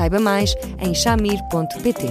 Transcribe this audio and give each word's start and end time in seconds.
Saiba 0.00 0.18
mais 0.18 0.54
em 0.78 0.94
chamir.pt. 0.94 2.06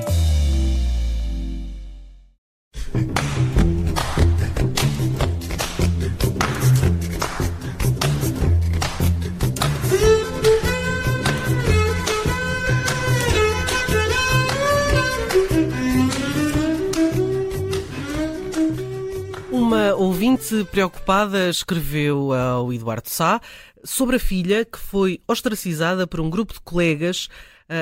Uma 19.52 19.96
ouvinte 19.96 20.64
preocupada 20.66 21.50
escreveu 21.50 22.34
ao 22.34 22.72
Eduardo 22.72 23.10
Sá 23.10 23.42
sobre 23.84 24.18
a 24.18 24.20
filha 24.20 24.64
que 24.64 24.78
foi 24.78 25.20
ostracizada 25.28 26.06
por 26.06 26.20
um 26.20 26.30
grupo 26.30 26.54
de 26.54 26.62
colegas 26.62 27.28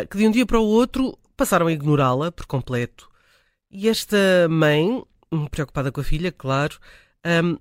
que 0.10 0.18
de 0.18 0.28
um 0.28 0.32
dia 0.32 0.46
para 0.46 0.60
o 0.60 0.66
outro 0.66 1.18
passaram 1.36 1.68
a 1.68 1.72
ignorá-la 1.72 2.32
por 2.32 2.46
completo. 2.46 3.10
E 3.70 3.88
esta 3.88 4.18
mãe, 4.50 5.04
preocupada 5.52 5.92
com 5.92 6.02
a 6.02 6.04
filha, 6.04 6.32
claro, 6.32 6.78
um, 7.44 7.58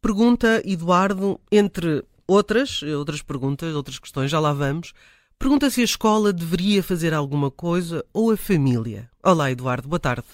pergunta 0.00 0.62
Eduardo, 0.64 1.40
entre 1.50 2.04
outras, 2.26 2.82
outras 2.82 3.22
perguntas, 3.22 3.74
outras 3.74 3.98
questões, 3.98 4.30
já 4.30 4.40
lá 4.40 4.52
vamos, 4.52 4.92
pergunta 5.38 5.70
se 5.70 5.80
a 5.80 5.84
escola 5.84 6.32
deveria 6.32 6.82
fazer 6.82 7.14
alguma 7.14 7.50
coisa 7.50 8.04
ou 8.12 8.30
a 8.30 8.36
família. 8.36 9.10
Olá, 9.22 9.50
Eduardo, 9.50 9.88
boa 9.88 10.00
tarde. 10.00 10.24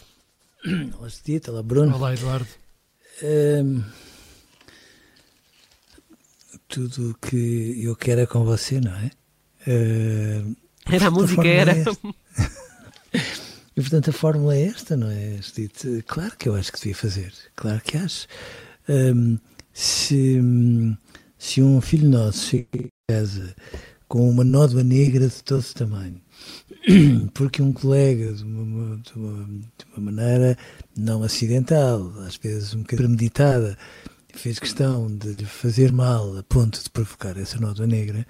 Olá, 0.99 1.09
Tito, 1.11 1.51
olá, 1.51 1.63
Bruno. 1.63 1.95
Olá, 1.95 2.15
Eduardo. 2.15 2.49
Hum, 3.23 3.83
tudo 6.69 7.11
o 7.11 7.15
que 7.15 7.83
eu 7.83 7.97
quero 7.97 8.21
é 8.21 8.27
com 8.27 8.45
você, 8.45 8.81
não 8.81 8.95
é? 8.95 9.11
Hum, 9.67 10.55
era 10.91 11.09
a 11.09 11.11
música, 11.11 11.47
era. 11.47 11.73
É 11.73 11.85
e 13.77 13.81
portanto 13.81 14.11
a 14.11 14.13
fórmula 14.13 14.55
é 14.55 14.67
esta, 14.67 14.97
não 14.97 15.11
é? 15.11 15.39
Claro 16.07 16.37
que 16.37 16.49
eu 16.49 16.55
acho 16.55 16.73
que 16.73 16.79
devia 16.79 16.95
fazer, 16.95 17.33
claro 17.55 17.81
que 17.83 17.97
acho. 17.97 18.27
Hum, 18.89 19.39
se, 19.73 20.41
se 21.39 21.63
um 21.63 21.81
filho 21.81 22.09
nosso 22.09 22.47
chega 22.47 22.67
a 23.09 23.13
casa 23.13 23.55
com 24.09 24.29
uma 24.31 24.45
nódoa 24.45 24.83
negra 24.83 25.29
de 25.29 25.43
todo 25.43 25.63
tamanho, 25.75 26.21
porque 27.35 27.61
um 27.61 27.73
colega, 27.73 28.33
de 28.33 28.45
uma, 28.45 28.97
de 28.99 29.13
uma, 29.15 29.45
de 29.45 29.85
uma 29.95 30.13
maneira 30.13 30.57
não 30.97 31.23
acidental, 31.23 32.13
às 32.27 32.37
vezes 32.37 32.75
um 32.75 32.79
bocadinho 32.79 33.09
premeditada, 33.09 33.77
fez 34.33 34.59
questão 34.59 35.09
de 35.09 35.33
lhe 35.33 35.45
fazer 35.45 35.93
mal 35.93 36.39
a 36.39 36.43
ponto 36.43 36.83
de 36.83 36.91
provocar 36.91 37.37
essa 37.37 37.59
nódoa 37.59 37.87
negra, 37.87 38.27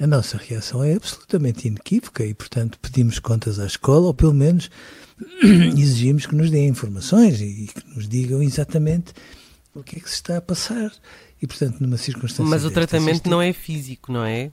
a 0.00 0.06
nossa 0.06 0.36
reação 0.36 0.84
é 0.84 0.94
absolutamente 0.94 1.66
inequívoca 1.66 2.24
e, 2.24 2.32
portanto, 2.32 2.78
pedimos 2.80 3.18
contas 3.18 3.58
à 3.58 3.66
escola, 3.66 4.06
ou 4.06 4.14
pelo 4.14 4.34
menos 4.34 4.70
exigimos 5.76 6.26
que 6.26 6.34
nos 6.34 6.50
deem 6.50 6.68
informações 6.68 7.40
e 7.40 7.66
que 7.66 7.94
nos 7.94 8.08
digam 8.08 8.42
exatamente 8.42 9.12
o 9.74 9.82
que 9.82 9.96
é 9.96 10.00
que 10.00 10.08
se 10.08 10.16
está 10.16 10.36
a 10.36 10.40
passar. 10.40 10.92
E, 11.40 11.46
portanto, 11.46 11.80
numa 11.80 11.96
circunstância. 11.96 12.44
Mas 12.44 12.64
o 12.64 12.70
tratamento 12.70 13.28
não 13.28 13.40
é 13.40 13.52
físico, 13.52 14.12
não 14.12 14.24
é? 14.24 14.50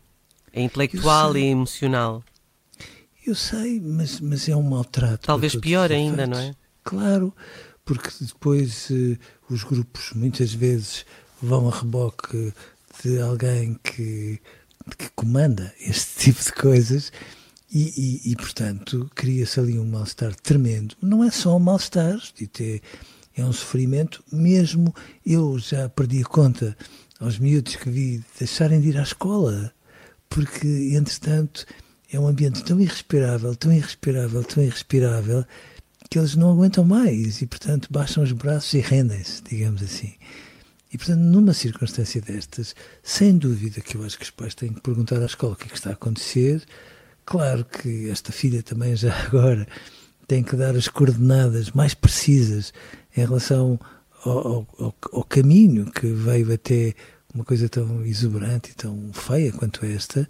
É 0.53 0.61
intelectual 0.61 1.35
e 1.35 1.45
emocional. 1.45 2.23
Eu 3.25 3.34
sei, 3.34 3.79
mas, 3.79 4.19
mas 4.19 4.47
é 4.47 4.55
um 4.55 4.61
maltrato. 4.61 5.25
Talvez 5.25 5.55
pior 5.55 5.91
ainda, 5.91 6.28
não 6.28 6.38
é? 6.38 6.53
Claro, 6.84 7.34
porque 7.84 8.09
depois 8.22 8.89
uh, 8.91 9.17
os 9.50 9.63
grupos 9.63 10.11
muitas 10.13 10.53
vezes 10.53 11.05
vão 11.41 11.67
a 11.67 11.75
reboque 11.75 12.53
de 13.03 13.19
alguém 13.19 13.79
que, 13.84 14.39
que 14.97 15.09
comanda 15.16 15.73
este 15.79 16.25
tipo 16.31 16.44
de 16.44 16.51
coisas 16.53 17.12
e, 17.72 18.22
e, 18.25 18.31
e 18.31 18.35
portanto, 18.35 19.09
cria-se 19.16 19.59
ali 19.59 19.79
um 19.79 19.85
mal-estar 19.85 20.34
tremendo. 20.35 20.96
Não 21.01 21.23
é 21.23 21.31
só 21.31 21.57
um 21.57 21.59
mal-estar, 21.59 22.18
é, 22.59 22.81
é 23.35 23.46
um 23.46 23.51
sofrimento. 23.51 24.23
Mesmo 24.31 24.94
eu 25.25 25.57
já 25.59 25.90
perdi 25.90 26.22
a 26.22 26.25
conta 26.25 26.78
aos 27.19 27.40
miúdos 27.40 27.75
que 27.75 27.90
vi 27.90 28.23
deixarem 28.38 28.79
de 28.79 28.90
ir 28.90 28.97
à 28.97 29.03
escola, 29.03 29.73
porque, 30.29 30.68
entretanto, 30.94 31.66
é 32.12 32.19
um 32.19 32.28
ambiente 32.28 32.63
tão 32.63 32.79
irrespirável, 32.79 33.56
tão 33.56 33.72
irrespirável, 33.72 34.44
tão 34.44 34.63
irrespirável, 34.63 35.46
que 36.09 36.19
eles 36.19 36.35
não 36.35 36.52
aguentam 36.52 36.84
mais 36.84 37.41
e, 37.41 37.47
portanto, 37.47 37.90
baixam 37.91 38.23
os 38.23 38.31
braços 38.31 38.73
e 38.73 38.79
rendem-se, 38.79 39.41
digamos 39.44 39.81
assim. 39.81 40.13
E, 40.95 40.97
portanto, 40.97 41.19
numa 41.19 41.53
circunstância 41.53 42.22
destas, 42.22 42.73
sem 43.03 43.38
dúvida 43.38 43.81
que 43.81 43.97
eu 43.97 44.03
acho 44.06 44.17
que 44.17 44.23
os 44.23 44.29
pais 44.29 44.56
têm 44.56 44.72
que 44.72 44.79
perguntar 44.79 45.22
à 45.22 45.25
escola 45.25 45.51
o 45.51 45.56
que 45.57 45.66
é 45.66 45.67
que 45.67 45.75
está 45.75 45.89
a 45.89 45.94
acontecer. 45.94 46.63
Claro 47.25 47.66
que 47.66 48.09
esta 48.09 48.31
filha 48.31 48.63
também 48.63 48.95
já 48.95 49.13
agora 49.28 49.67
tem 50.25 50.41
que 50.41 50.55
dar 50.55 50.73
as 50.73 50.88
coordenadas 50.88 51.72
mais 51.72 51.94
precisas 51.94 52.72
em 53.13 53.25
relação 53.25 53.78
ao, 54.23 54.66
ao, 54.79 54.95
ao 55.11 55.23
caminho 55.25 55.91
que 55.91 56.07
veio 56.07 56.53
até 56.53 56.94
uma 57.34 57.44
coisa 57.44 57.67
tão 57.67 58.05
exuberante 58.05 58.72
e 58.72 58.75
tão 58.75 59.11
feia 59.11 59.51
quanto 59.51 59.85
esta. 59.85 60.29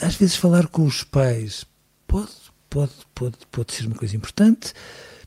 Às 0.00 0.16
vezes 0.16 0.34
falar 0.34 0.66
com 0.66 0.82
os 0.82 1.04
pais 1.04 1.64
pode 2.08 2.32
pode, 2.68 2.92
pode, 3.14 3.36
pode 3.52 3.72
ser 3.72 3.86
uma 3.86 3.94
coisa 3.94 4.16
importante, 4.16 4.74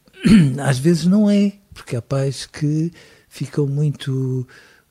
às 0.61 0.77
vezes 0.77 1.05
não 1.05 1.29
é, 1.29 1.53
porque 1.73 1.95
há 1.95 2.01
pais 2.01 2.45
que 2.45 2.91
ficam 3.29 3.67
muito 3.67 4.47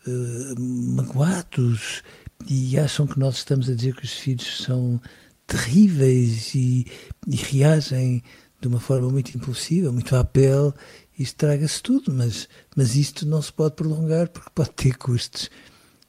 uh, 0.07 0.61
magoados 0.61 2.03
e 2.49 2.79
acham 2.79 3.07
que 3.07 3.19
nós 3.19 3.37
estamos 3.37 3.69
a 3.69 3.75
dizer 3.75 3.95
que 3.95 4.05
os 4.05 4.13
filhos 4.13 4.63
são 4.63 5.01
terríveis 5.47 6.55
e, 6.55 6.87
e 7.27 7.37
reagem 7.37 8.23
de 8.61 8.69
uma 8.69 8.81
forma 8.81 9.09
muito 9.09 9.37
impulsiva, 9.37 9.93
muito 9.93 10.15
à 10.17 10.25
pele 10.25 10.73
e 11.19 11.23
estraga-se 11.23 11.83
tudo, 11.83 12.13
mas, 12.13 12.49
mas 12.77 12.95
isto 12.95 13.27
não 13.27 13.43
se 13.43 13.53
pode 13.53 13.75
prolongar 13.75 14.29
porque 14.29 14.51
pode 14.55 14.71
ter 14.71 14.97
custos 14.97 15.51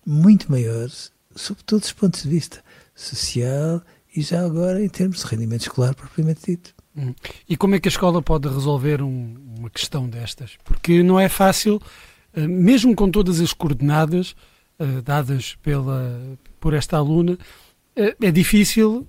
muito 0.05 0.51
maiores, 0.51 1.11
sob 1.35 1.63
todos 1.63 1.87
os 1.87 1.93
pontos 1.93 2.23
de 2.23 2.29
vista, 2.29 2.63
social 2.95 3.81
e 4.15 4.21
já 4.21 4.43
agora 4.43 4.83
em 4.83 4.89
termos 4.89 5.19
de 5.19 5.25
rendimento 5.25 5.61
escolar 5.61 5.93
propriamente 5.95 6.51
dito. 6.51 6.73
Hum. 6.95 7.13
E 7.47 7.55
como 7.55 7.75
é 7.75 7.79
que 7.79 7.87
a 7.87 7.91
escola 7.91 8.21
pode 8.21 8.47
resolver 8.47 9.01
um, 9.01 9.35
uma 9.57 9.69
questão 9.69 10.09
destas? 10.09 10.57
Porque 10.63 11.03
não 11.03 11.19
é 11.19 11.29
fácil, 11.29 11.81
mesmo 12.35 12.95
com 12.95 13.09
todas 13.09 13.39
as 13.39 13.53
coordenadas 13.53 14.35
uh, 14.79 15.01
dadas 15.01 15.55
pela, 15.61 16.37
por 16.59 16.73
esta 16.73 16.97
aluna, 16.97 17.33
uh, 17.33 18.15
é 18.25 18.31
difícil 18.31 19.07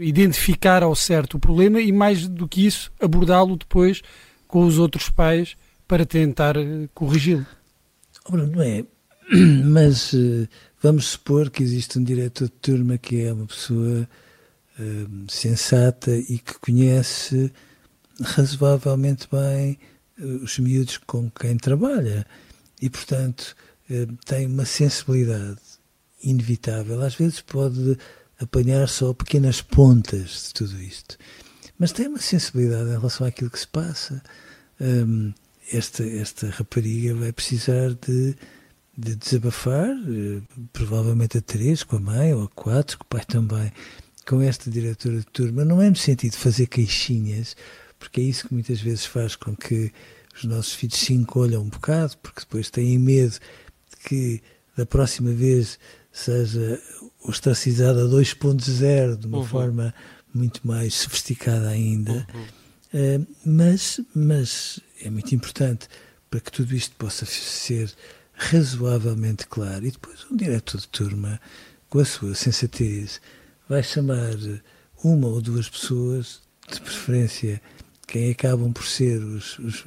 identificar 0.00 0.82
ao 0.82 0.94
certo 0.94 1.36
o 1.36 1.40
problema 1.40 1.80
e, 1.80 1.92
mais 1.92 2.26
do 2.26 2.48
que 2.48 2.66
isso, 2.66 2.92
abordá-lo 3.00 3.56
depois 3.56 4.02
com 4.46 4.64
os 4.64 4.78
outros 4.78 5.08
pais 5.08 5.56
para 5.86 6.04
tentar 6.06 6.54
corrigi-lo. 6.94 7.46
Não 8.30 8.62
é, 8.62 8.84
mas 9.64 10.14
Vamos 10.84 11.06
supor 11.06 11.48
que 11.48 11.62
existe 11.62 11.98
um 11.98 12.04
diretor 12.04 12.44
de 12.44 12.52
turma 12.60 12.98
que 12.98 13.22
é 13.22 13.32
uma 13.32 13.46
pessoa 13.46 14.06
sensata 15.26 16.14
e 16.14 16.38
que 16.38 16.58
conhece 16.58 17.50
razoavelmente 18.20 19.26
bem 19.32 19.78
os 20.18 20.58
miúdos 20.58 20.98
com 20.98 21.30
quem 21.30 21.56
trabalha 21.56 22.26
e, 22.80 22.88
portanto, 22.88 23.56
uh, 23.90 24.16
tem 24.24 24.46
uma 24.46 24.64
sensibilidade 24.64 25.60
inevitável. 26.22 27.02
Às 27.02 27.14
vezes 27.14 27.40
pode 27.40 27.98
apanhar 28.40 28.88
só 28.88 29.12
pequenas 29.12 29.60
pontas 29.60 30.46
de 30.46 30.54
tudo 30.54 30.80
isto, 30.80 31.16
mas 31.78 31.92
tem 31.92 32.08
uma 32.08 32.18
sensibilidade 32.18 32.90
em 32.90 32.96
relação 32.96 33.26
àquilo 33.26 33.50
que 33.50 33.58
se 33.58 33.68
passa. 33.68 34.22
Um, 34.80 35.32
esta, 35.72 36.04
esta 36.04 36.48
rapariga 36.50 37.14
vai 37.14 37.32
precisar 37.32 37.94
de 37.94 38.36
de 38.96 39.16
desabafar, 39.16 39.90
eh, 39.90 40.40
provavelmente 40.72 41.38
a 41.38 41.40
três 41.40 41.82
com 41.82 41.96
a 41.96 42.00
mãe, 42.00 42.32
ou 42.32 42.44
a 42.44 42.48
quatro, 42.48 42.98
com 42.98 43.04
o 43.04 43.08
pai 43.08 43.24
também, 43.24 43.72
com 44.26 44.40
esta 44.40 44.70
diretora 44.70 45.18
de 45.18 45.26
turma, 45.26 45.64
não 45.64 45.82
é 45.82 45.90
no 45.90 45.96
sentido 45.96 46.32
de 46.32 46.38
fazer 46.38 46.66
queixinhas, 46.66 47.56
porque 48.04 48.20
é 48.20 48.24
isso 48.24 48.48
que 48.48 48.54
muitas 48.54 48.80
vezes 48.80 49.06
faz 49.06 49.34
com 49.34 49.56
que 49.56 49.90
os 50.36 50.44
nossos 50.44 50.74
filhos 50.74 50.98
se 50.98 51.14
encolham 51.14 51.62
um 51.62 51.68
bocado, 51.68 52.16
porque 52.18 52.40
depois 52.40 52.68
têm 52.68 52.98
medo 52.98 53.32
de 53.32 54.08
que 54.08 54.42
da 54.76 54.84
próxima 54.84 55.32
vez 55.32 55.78
seja 56.12 56.80
ostracizada 57.22 58.04
2.0 58.04 59.16
de 59.16 59.26
uma 59.26 59.38
uhum. 59.38 59.46
forma 59.46 59.94
muito 60.34 60.66
mais 60.66 60.94
sofisticada 60.94 61.70
ainda. 61.70 62.26
Uhum. 62.34 62.42
Uh, 62.92 63.26
mas, 63.44 64.00
mas 64.14 64.80
é 65.02 65.08
muito 65.08 65.34
importante 65.34 65.88
para 66.28 66.40
que 66.40 66.52
tudo 66.52 66.74
isto 66.74 66.94
possa 66.96 67.24
ser 67.24 67.90
razoavelmente 68.34 69.46
claro. 69.46 69.86
E 69.86 69.90
depois 69.90 70.26
um 70.30 70.36
diretor 70.36 70.78
de 70.78 70.88
turma, 70.88 71.40
com 71.88 72.00
a 72.00 72.04
sua 72.04 72.34
sensatez, 72.34 73.20
vai 73.66 73.82
chamar 73.82 74.34
uma 75.02 75.28
ou 75.28 75.40
duas 75.40 75.70
pessoas, 75.70 76.42
de 76.70 76.80
preferência 76.80 77.62
quem 78.04 78.30
acabam 78.30 78.72
por 78.72 78.84
ser 78.86 79.18
os, 79.18 79.58
os, 79.58 79.84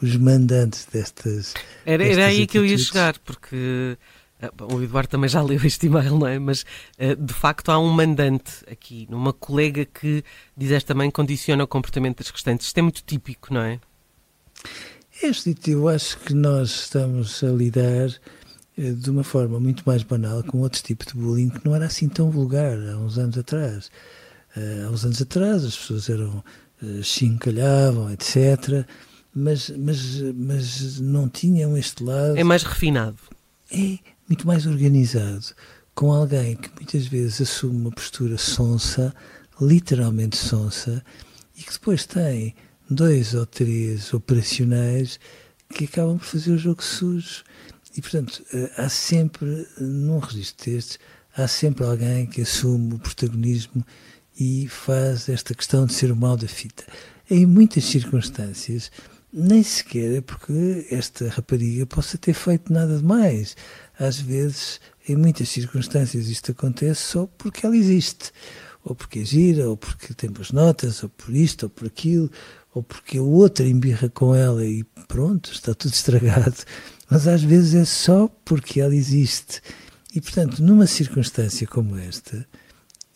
os 0.00 0.16
mandantes 0.16 0.86
destas. 0.92 1.54
Era, 1.84 1.98
destas 1.98 2.18
era 2.18 2.26
aí 2.26 2.42
atitudes. 2.42 2.50
que 2.52 2.58
eu 2.58 2.66
ia 2.66 2.78
chegar, 2.78 3.18
porque 3.18 3.96
eh, 4.40 4.50
o 4.72 4.82
Eduardo 4.82 5.08
também 5.08 5.28
já 5.28 5.42
leu 5.42 5.60
este 5.64 5.86
e-mail, 5.86 6.16
não 6.18 6.26
é? 6.26 6.38
Mas 6.38 6.64
eh, 6.98 7.14
de 7.14 7.32
facto 7.32 7.70
há 7.70 7.78
um 7.78 7.90
mandante 7.90 8.64
aqui, 8.70 9.06
numa 9.10 9.32
colega 9.32 9.84
que, 9.84 10.24
dizes 10.56 10.84
também, 10.84 11.10
condiciona 11.10 11.64
o 11.64 11.68
comportamento 11.68 12.18
das 12.18 12.30
restantes. 12.30 12.66
Isto 12.66 12.78
é 12.78 12.82
muito 12.82 13.02
típico, 13.04 13.52
não 13.52 13.60
é? 13.60 13.80
Este, 15.22 15.56
eu 15.66 15.88
acho 15.88 16.18
que 16.20 16.32
nós 16.32 16.70
estamos 16.70 17.42
a 17.42 17.48
lidar 17.48 18.08
eh, 18.76 18.92
de 18.92 19.10
uma 19.10 19.24
forma 19.24 19.58
muito 19.58 19.82
mais 19.84 20.02
banal 20.02 20.42
com 20.44 20.58
outro 20.58 20.82
tipo 20.82 21.04
de 21.04 21.14
bullying 21.14 21.50
que 21.50 21.64
não 21.64 21.74
era 21.74 21.86
assim 21.86 22.08
tão 22.08 22.30
vulgar 22.30 22.76
há 22.88 22.96
uns 22.96 23.18
anos 23.18 23.36
atrás. 23.36 23.90
Há 24.56 24.90
uns 24.90 25.04
anos 25.04 25.22
atrás 25.22 25.64
as 25.64 25.76
pessoas 25.76 26.08
eram 26.08 26.42
chincalhavam, 27.02 28.10
etc. 28.12 28.86
Mas, 29.34 29.70
mas, 29.70 30.20
mas 30.34 31.00
não 31.00 31.28
tinham 31.28 31.76
este 31.76 32.02
lado. 32.02 32.36
É 32.36 32.44
mais 32.44 32.62
refinado. 32.62 33.18
É 33.70 33.98
muito 34.28 34.46
mais 34.46 34.66
organizado. 34.66 35.46
Com 35.94 36.12
alguém 36.12 36.56
que 36.56 36.70
muitas 36.76 37.06
vezes 37.06 37.42
assume 37.42 37.76
uma 37.76 37.90
postura 37.90 38.38
sonsa, 38.38 39.14
literalmente 39.60 40.36
sonsa, 40.36 41.04
e 41.56 41.62
que 41.62 41.72
depois 41.72 42.06
tem 42.06 42.54
dois 42.88 43.34
ou 43.34 43.44
três 43.44 44.14
operacionais 44.14 45.18
que 45.70 45.84
acabam 45.84 46.18
por 46.18 46.24
fazer 46.24 46.52
o 46.52 46.58
jogo 46.58 46.82
sujo. 46.82 47.42
E, 47.96 48.00
portanto, 48.00 48.44
há 48.76 48.88
sempre, 48.88 49.66
num 49.78 50.18
registro 50.18 50.70
destes, 50.70 50.98
há 51.36 51.48
sempre 51.48 51.84
alguém 51.84 52.26
que 52.26 52.42
assume 52.42 52.94
o 52.94 52.98
protagonismo 52.98 53.84
e 54.38 54.68
faz 54.68 55.28
esta 55.28 55.54
questão 55.54 55.84
de 55.84 55.94
ser 55.94 56.12
o 56.12 56.16
mal 56.16 56.36
da 56.36 56.46
fita. 56.46 56.84
Em 57.28 57.44
muitas 57.44 57.84
circunstâncias, 57.84 58.90
nem 59.32 59.62
sequer 59.62 60.16
é 60.16 60.20
porque 60.20 60.86
esta 60.90 61.28
rapariga 61.28 61.84
possa 61.84 62.16
ter 62.16 62.32
feito 62.32 62.72
nada 62.72 62.96
de 62.96 63.04
mais. 63.04 63.56
Às 63.98 64.20
vezes, 64.20 64.80
em 65.08 65.16
muitas 65.16 65.48
circunstâncias, 65.48 66.28
isto 66.28 66.52
acontece 66.52 67.02
só 67.02 67.26
porque 67.36 67.66
ela 67.66 67.76
existe. 67.76 68.30
Ou 68.84 68.94
porque 68.94 69.18
é 69.18 69.24
gira, 69.24 69.68
ou 69.68 69.76
porque 69.76 70.14
tem 70.14 70.30
boas 70.30 70.52
notas, 70.52 71.02
ou 71.02 71.08
por 71.08 71.34
isto, 71.34 71.64
ou 71.64 71.70
por 71.70 71.86
aquilo, 71.86 72.30
ou 72.72 72.82
porque 72.82 73.18
o 73.18 73.26
outro 73.26 73.66
embirra 73.66 74.08
com 74.08 74.34
ela 74.34 74.64
e 74.64 74.84
pronto, 75.08 75.50
está 75.52 75.74
tudo 75.74 75.92
estragado. 75.94 76.56
Mas 77.10 77.26
às 77.26 77.42
vezes 77.42 77.74
é 77.74 77.84
só 77.84 78.28
porque 78.44 78.80
ela 78.80 78.94
existe. 78.94 79.60
E, 80.14 80.20
portanto, 80.20 80.62
numa 80.62 80.86
circunstância 80.86 81.66
como 81.66 81.98
esta, 81.98 82.46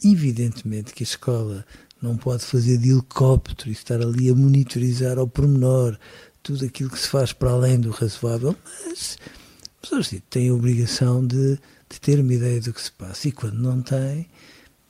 evidentemente 0.05 0.93
que 0.93 1.03
a 1.03 1.05
escola 1.05 1.65
não 2.01 2.17
pode 2.17 2.45
fazer 2.45 2.79
de 2.79 2.91
helicóptero 2.91 3.71
e 3.71 3.73
estar 3.73 4.01
ali 4.01 4.29
a 4.29 4.35
monitorizar 4.35 5.19
ao 5.19 5.29
pormenor 5.29 5.97
tudo 6.43 6.65
aquilo 6.65 6.91
que 6.91 6.99
se 6.99 7.09
faz 7.09 7.33
para 7.33 7.51
além 7.51 7.79
do 7.79 7.91
razoável, 7.91 8.57
mas 8.85 9.17
as 9.83 9.89
pessoas 9.89 10.11
têm 10.29 10.49
a 10.49 10.55
obrigação 10.55 11.25
de, 11.25 11.57
de, 11.89 12.01
ter 12.01 12.19
uma 12.19 12.35
ideia 12.35 12.61
do 12.61 12.73
que 12.73 12.83
se 12.83 12.91
passa. 12.91 13.29
E 13.29 13.33
quando 13.33 13.59
não 13.59 13.81
têm, 13.81 14.29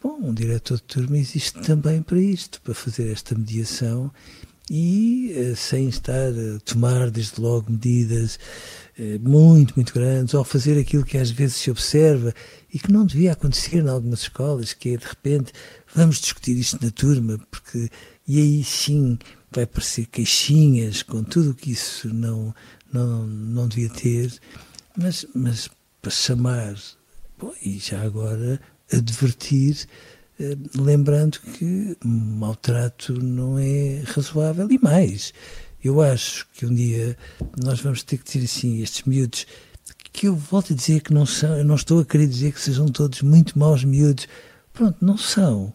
bom, 0.03 0.19
um 0.23 0.33
diretor 0.33 0.77
de 0.77 0.85
turma 0.85 1.19
existe 1.19 1.61
também 1.61 2.03
para 2.03 2.19
isto, 2.19 2.61
para 2.63 2.75
fazer 2.75 3.13
esta 3.13 3.35
mediação 3.35 4.11
e 4.71 5.33
eh, 5.35 5.55
sem 5.55 5.89
estar 5.89 6.31
a 6.31 6.61
tomar 6.65 7.11
desde 7.11 7.41
logo 7.41 7.71
medidas 7.71 8.39
eh, 8.99 9.19
muito, 9.19 9.75
muito 9.75 9.93
grandes, 9.93 10.35
ou 10.35 10.45
fazer 10.45 10.79
aquilo 10.79 11.05
que 11.05 11.19
às 11.19 11.31
vezes 11.31 11.57
se 11.57 11.71
observa 11.71 12.35
e 12.73 12.79
que 12.79 12.93
não 12.93 13.05
devia 13.05 13.33
acontecer 13.33 13.77
em 13.79 13.89
algumas 13.89 14.21
escolas, 14.21 14.73
que 14.73 14.95
é 14.95 14.97
de 14.97 15.07
repente 15.07 15.53
vamos 15.95 16.21
discutir 16.21 16.57
isto 16.57 16.83
na 16.83 16.91
turma, 16.91 17.39
porque 17.51 17.91
e 18.27 18.39
aí 18.39 18.65
sim 18.65 19.19
vai 19.51 19.67
parecer 19.67 20.07
queixinhas 20.07 21.03
com 21.03 21.23
tudo 21.23 21.51
o 21.51 21.55
que 21.55 21.73
isso 21.73 22.13
não, 22.13 22.55
não, 22.93 23.27
não 23.27 23.69
devia 23.69 23.91
ter, 23.91 24.33
mas, 24.97 25.27
mas 25.35 25.69
para 26.01 26.11
chamar, 26.11 26.75
bom, 27.39 27.53
e 27.63 27.79
já 27.79 28.03
agora 28.03 28.61
advertir 28.93 29.87
lembrando 30.79 31.39
que 31.41 31.97
maltrato 32.05 33.13
não 33.15 33.59
é 33.59 34.03
razoável 34.07 34.69
e 34.71 34.79
mais. 34.79 35.33
Eu 35.83 36.01
acho 36.01 36.47
que 36.55 36.65
um 36.65 36.75
dia 36.75 37.17
nós 37.63 37.81
vamos 37.81 38.03
ter 38.03 38.19
que 38.19 38.25
dizer 38.25 38.45
assim, 38.45 38.83
estes 38.83 39.03
miúdos, 39.03 39.47
que 40.13 40.29
eu 40.29 40.37
volto 40.37 40.73
a 40.73 40.77
dizer 40.77 41.01
que 41.01 41.13
não 41.13 41.27
são, 41.27 41.57
eu 41.57 41.65
não 41.65 41.75
estou 41.75 42.01
a 42.01 42.05
querer 42.05 42.27
dizer 42.27 42.53
que 42.53 42.61
sejam 42.61 42.87
todos 42.87 43.23
muito 43.23 43.59
maus 43.59 43.83
miúdos, 43.83 44.29
pronto, 44.73 44.97
não 45.01 45.17
são. 45.17 45.73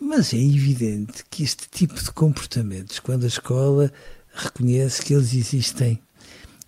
Mas 0.00 0.32
é 0.32 0.38
evidente 0.38 1.24
que 1.30 1.42
este 1.42 1.68
tipo 1.68 1.94
de 1.94 2.10
comportamentos, 2.12 2.98
quando 3.00 3.24
a 3.24 3.28
escola 3.28 3.92
reconhece 4.32 5.02
que 5.02 5.14
eles 5.14 5.34
existem, 5.34 6.00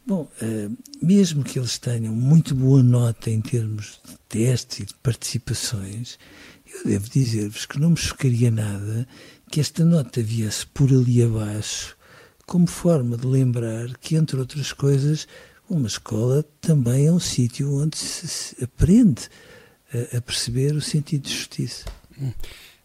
bom, 0.06 0.30
uh, 0.42 0.76
mesmo 1.02 1.44
que 1.44 1.58
eles 1.58 1.78
tenham 1.78 2.14
muito 2.14 2.54
boa 2.54 2.82
nota 2.82 3.30
em 3.30 3.40
termos 3.40 4.00
de 4.04 4.16
testes 4.28 4.80
e 4.80 4.84
de 4.86 4.94
participações, 4.94 6.18
eu 6.76 6.84
devo 6.84 7.08
dizer-vos 7.08 7.66
que 7.66 7.78
não 7.80 7.90
me 7.90 7.96
chocaria 7.96 8.50
nada 8.50 9.06
que 9.50 9.60
esta 9.60 9.84
nota 9.84 10.22
viesse 10.22 10.66
por 10.66 10.90
ali 10.90 11.22
abaixo, 11.22 11.96
como 12.46 12.66
forma 12.66 13.16
de 13.16 13.26
lembrar 13.26 13.96
que, 13.98 14.16
entre 14.16 14.38
outras 14.38 14.72
coisas, 14.72 15.26
uma 15.68 15.86
escola 15.86 16.44
também 16.60 17.06
é 17.06 17.12
um 17.12 17.18
sítio 17.18 17.74
onde 17.74 17.96
se 17.96 18.62
aprende 18.62 19.28
a, 19.92 20.18
a, 20.18 20.20
perceber 20.20 20.74
o 20.74 20.80
sentido 20.80 21.22
de 21.22 21.34
justiça. 21.34 21.84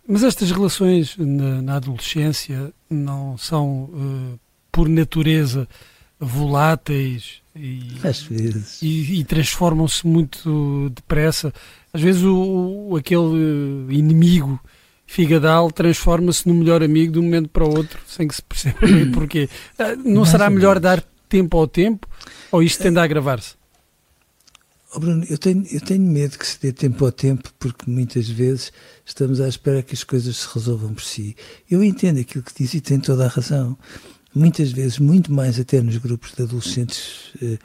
Mas 0.08 0.24
estas 0.24 0.52
relações 0.52 1.16
na, 1.18 1.62
na 1.62 1.76
adolescência 1.76 2.74
não 2.90 3.38
são, 3.38 3.84
uh, 3.84 4.40
por 4.72 4.90
natureza, 4.90 5.68
voláteis 6.22 7.42
e, 7.56 8.00
e, 8.82 9.20
e 9.20 9.24
transformam-se 9.24 10.06
muito 10.06 10.90
depressa. 10.94 11.52
Às 11.92 12.02
vezes 12.02 12.24
o, 12.24 12.90
o 12.90 12.96
aquele 12.96 13.88
inimigo 13.90 14.60
figadal 15.08 15.72
transforma-se 15.72 16.48
no 16.48 16.54
melhor 16.54 16.84
amigo 16.84 17.14
de 17.14 17.20
um 17.20 17.24
momento 17.24 17.50
para 17.50 17.66
o 17.66 17.76
outro, 17.76 18.00
sem 18.08 18.28
que 18.28 18.36
se 18.36 18.42
perceba 18.44 18.78
bem 18.82 19.12
porquê. 19.12 19.50
Ah, 19.78 19.96
não 19.96 20.24
será 20.24 20.50
melhor 20.50 20.80
dar 20.80 21.04
tempo 21.28 21.58
ao 21.58 21.68
tempo 21.68 22.08
ou 22.52 22.62
isto 22.62 22.84
tende 22.84 23.00
a 23.00 23.04
agravar-se? 23.04 23.56
Oh 24.94 25.00
Bruno, 25.00 25.26
eu 25.30 25.38
tenho, 25.38 25.66
eu 25.72 25.80
tenho 25.80 26.04
medo 26.04 26.38
que 26.38 26.46
se 26.46 26.60
dê 26.62 26.74
tempo 26.74 27.06
ao 27.06 27.14
tempo, 27.14 27.50
porque 27.58 27.90
muitas 27.90 28.28
vezes 28.28 28.74
estamos 29.06 29.40
à 29.40 29.48
espera 29.48 29.82
que 29.82 29.94
as 29.94 30.04
coisas 30.04 30.36
se 30.36 30.48
resolvam 30.54 30.94
por 30.94 31.04
si. 31.04 31.36
Eu 31.70 31.82
entendo 31.82 32.20
aquilo 32.20 32.44
que 32.44 32.54
diz 32.54 32.74
e 32.74 32.82
tem 32.82 33.00
toda 33.00 33.26
a 33.26 33.30
razão 33.30 33.78
muitas 34.34 34.72
vezes, 34.72 35.00
muito 35.00 35.32
mais 35.32 35.60
até 35.60 35.82
nos 35.82 35.98
grupos 35.98 36.34
de 36.34 36.44
adolescentes, 36.44 37.34
uh, 37.42 37.60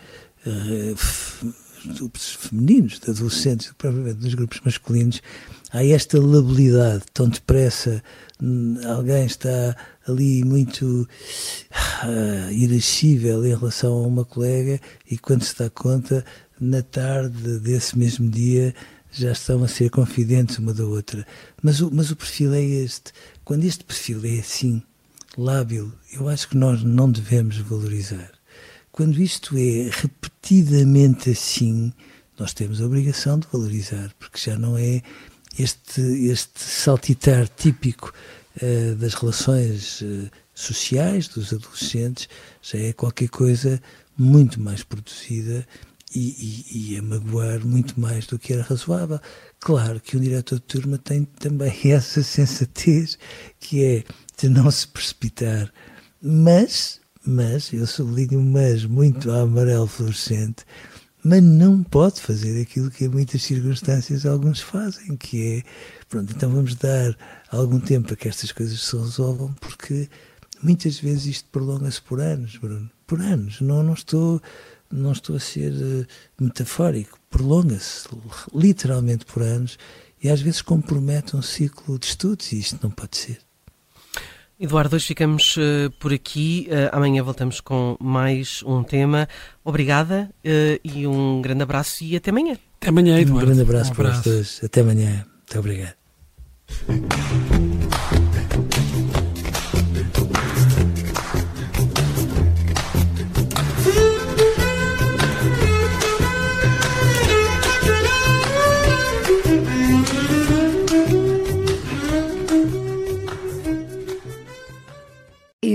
uh, 0.47 1.55
grupos 1.95 2.35
femininos, 2.35 2.99
de 2.99 3.11
adolescentes, 3.11 3.73
provavelmente 3.79 4.23
nos 4.23 4.35
grupos 4.35 4.61
masculinos, 4.65 5.23
há 5.71 5.85
esta 5.85 6.21
labilidade 6.21 7.05
tão 7.13 7.29
depressa, 7.29 8.03
hum, 8.43 8.77
alguém 8.85 9.27
está 9.27 9.77
ali 10.07 10.45
muito 10.45 11.09
uh, 12.05 12.53
irascível 12.53 13.45
em 13.45 13.55
relação 13.55 13.93
a 13.93 14.07
uma 14.07 14.25
colega 14.25 14.81
e 15.11 15.17
quando 15.19 15.43
se 15.43 15.57
dá 15.57 15.71
conta, 15.71 16.25
na 16.59 16.83
tarde 16.83 17.59
desse 17.59 17.99
mesmo 17.99 18.29
dia, 18.31 18.75
já 19.13 19.33
estão 19.33 19.63
a 19.63 19.69
ser 19.69 19.91
confidentes 19.91 20.59
uma 20.59 20.75
da 20.75 20.85
outra. 20.85 21.27
Mas 21.63 21.81
o, 21.81 21.91
mas 21.93 22.11
o 22.11 22.17
perfil 22.17 22.55
é 22.55 22.63
este. 22.63 23.13
Quando 23.45 23.65
este 23.65 23.85
perfil 23.85 24.21
é 24.25 24.41
assim, 24.41 24.83
lábil, 25.37 25.93
eu 26.13 26.29
acho 26.29 26.49
que 26.49 26.57
nós 26.57 26.83
não 26.83 27.11
devemos 27.11 27.59
valorizar. 27.59 28.31
Quando 28.91 29.21
isto 29.21 29.57
é 29.57 29.91
repetidamente 29.93 31.31
assim, 31.31 31.93
nós 32.39 32.55
temos 32.55 32.81
a 32.81 32.87
obrigação 32.87 33.39
de 33.39 33.47
valorizar, 33.53 34.13
porque 34.19 34.39
já 34.39 34.59
não 34.59 34.77
é 34.79 35.03
este, 35.59 36.01
este 36.01 36.61
saltitar 36.61 37.49
típico 37.49 38.13
uh, 38.63 38.95
das 38.97 39.15
relações 39.15 40.01
uh, 40.01 40.31
sociais 40.55 41.29
dos 41.29 41.53
adolescentes, 41.53 42.29
já 42.63 42.79
é 42.79 42.93
qualquer 42.93 43.29
coisa 43.29 43.81
muito 44.17 44.61
mais 44.61 44.83
produzida 44.83 45.67
e, 46.15 46.65
e, 46.71 46.95
e, 46.95 46.99
a 46.99 47.03
magoar 47.03 47.65
muito 47.67 48.01
mais 48.01 48.27
do 48.27 48.39
que 48.39 48.53
era 48.53 48.63
razoável. 48.63 49.21
Claro 49.61 50.01
que 50.01 50.17
um 50.17 50.21
diretor 50.21 50.57
de 50.57 50.65
turma 50.65 50.99
tem 50.99 51.25
também 51.25 51.73
essa 51.91 52.23
sensatez 52.23 53.19
que 53.59 53.85
é 53.85 54.05
de 54.39 54.49
não 54.49 54.71
se 54.71 54.87
precipitar, 54.89 55.73
mas, 56.23 57.01
mas, 57.25 57.73
eu 57.73 57.87
sublinho 57.87 58.41
mas 58.41 58.85
muito 58.85 59.31
amarelo 59.31 59.87
fluorescente, 59.87 60.65
mas 61.25 61.43
não 61.43 61.83
pode 61.83 62.21
fazer 62.21 62.61
aquilo 62.61 62.91
que 62.91 63.07
em 63.07 63.09
muitas 63.09 63.43
circunstâncias 63.43 64.25
alguns 64.25 64.61
fazem, 64.61 65.17
que 65.17 65.59
é 65.59 65.63
Pronto, 66.09 66.33
então 66.33 66.49
vamos 66.51 66.77
dar 66.77 67.17
algum 67.51 67.81
tempo 67.81 68.09
para 68.09 68.17
que 68.17 68.29
estas 68.29 68.53
coisas 68.53 68.81
se 68.81 68.97
resolvam, 68.97 69.53
porque 69.55 70.09
muitas 70.63 70.99
vezes 71.01 71.27
isto 71.27 71.49
prolonga-se 71.51 72.01
por 72.01 72.21
anos, 72.21 72.57
Bruno. 72.57 72.89
Por 73.07 73.21
anos. 73.21 73.61
Não, 73.61 73.83
não, 73.83 73.95
estou, 73.95 74.41
não 74.91 75.13
estou 75.13 75.37
a 75.37 75.41
ser 75.41 75.73
uh, 75.73 76.07
metafórico. 76.41 77.19
Prolonga-se 77.31 78.09
literalmente 78.55 79.25
por 79.25 79.43
anos 79.43 79.79
e 80.23 80.29
às 80.29 80.41
vezes 80.41 80.63
compromete 80.63 81.37
um 81.37 81.43
ciclo 81.43 81.99
de 81.99 82.07
estudos 82.07 82.53
e 82.53 82.59
isto 82.59 82.79
não 82.83 82.91
pode 82.91 83.17
ser. 83.17 83.39
Eduardo, 84.59 84.97
hoje 84.97 85.07
ficamos 85.07 85.57
uh, 85.59 85.91
por 86.01 86.15
aqui. 86.15 86.67
Uh, 86.71 86.89
amanhã 86.97 87.23
voltamos 87.23 87.61
com 87.61 87.95
mais 88.01 88.63
um 88.65 88.83
tema. 88.83 89.29
Obrigada 89.63 90.31
uh, 90.43 90.81
e 90.83 91.07
um 91.07 91.43
grande 91.43 91.63
abraço 91.63 92.03
e 92.03 92.17
até 92.17 92.31
amanhã. 92.31 92.57
Até 92.81 92.89
amanhã, 92.89 93.21
Eduardo. 93.21 93.45
Um 93.45 93.47
grande 93.47 93.61
abraço, 93.61 93.91
um 93.91 93.93
abraço. 93.93 94.23
para 94.23 94.31
os 94.31 94.37
dois. 94.37 94.61
Até 94.65 94.81
amanhã. 94.81 95.27
Muito 95.27 95.59
obrigado. 95.59 95.97